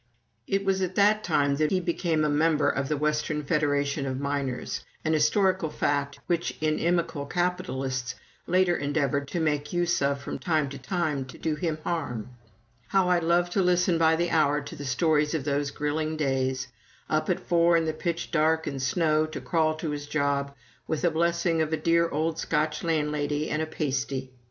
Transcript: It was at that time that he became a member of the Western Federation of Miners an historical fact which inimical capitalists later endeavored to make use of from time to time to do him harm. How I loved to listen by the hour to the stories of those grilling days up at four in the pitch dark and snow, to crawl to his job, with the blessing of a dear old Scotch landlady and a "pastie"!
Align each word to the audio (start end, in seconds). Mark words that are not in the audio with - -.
It 0.47 0.65
was 0.65 0.81
at 0.81 0.95
that 0.95 1.23
time 1.23 1.57
that 1.57 1.69
he 1.69 1.79
became 1.79 2.25
a 2.25 2.27
member 2.29 2.67
of 2.67 2.89
the 2.89 2.97
Western 2.97 3.43
Federation 3.43 4.07
of 4.07 4.19
Miners 4.19 4.83
an 5.05 5.13
historical 5.13 5.69
fact 5.69 6.17
which 6.25 6.57
inimical 6.59 7.27
capitalists 7.27 8.15
later 8.47 8.75
endeavored 8.75 9.27
to 9.27 9.39
make 9.39 9.71
use 9.71 10.01
of 10.01 10.19
from 10.19 10.39
time 10.39 10.69
to 10.69 10.79
time 10.79 11.25
to 11.25 11.37
do 11.37 11.53
him 11.53 11.77
harm. 11.83 12.29
How 12.87 13.09
I 13.09 13.19
loved 13.19 13.53
to 13.53 13.61
listen 13.61 13.99
by 13.99 14.15
the 14.15 14.31
hour 14.31 14.59
to 14.61 14.75
the 14.75 14.85
stories 14.85 15.35
of 15.35 15.43
those 15.43 15.69
grilling 15.69 16.17
days 16.17 16.69
up 17.07 17.29
at 17.29 17.39
four 17.39 17.77
in 17.77 17.85
the 17.85 17.93
pitch 17.93 18.31
dark 18.31 18.65
and 18.65 18.81
snow, 18.81 19.27
to 19.27 19.39
crawl 19.39 19.75
to 19.75 19.91
his 19.91 20.07
job, 20.07 20.55
with 20.87 21.03
the 21.03 21.11
blessing 21.11 21.61
of 21.61 21.71
a 21.71 21.77
dear 21.77 22.09
old 22.09 22.39
Scotch 22.39 22.83
landlady 22.83 23.51
and 23.51 23.61
a 23.61 23.67
"pastie"! 23.67 24.31